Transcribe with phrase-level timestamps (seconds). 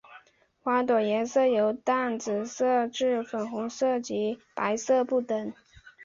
[0.63, 5.53] 花朵颜色由淡紫色至粉红色及白色不等。